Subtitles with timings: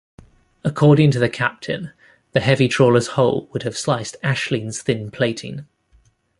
[0.63, 1.91] According to the captain,
[2.31, 5.67] the heavy trawler's hull would have sliced "Aisling"'s thin plating.